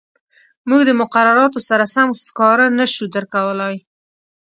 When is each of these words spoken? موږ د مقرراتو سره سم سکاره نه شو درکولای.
موږ 0.67 0.81
د 0.85 0.91
مقرراتو 1.01 1.59
سره 1.69 1.85
سم 1.93 2.07
سکاره 2.25 2.67
نه 2.79 2.85
شو 2.93 3.03
درکولای. 3.15 3.75